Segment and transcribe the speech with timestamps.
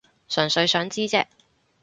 [0.27, 1.27] 純粹想知啫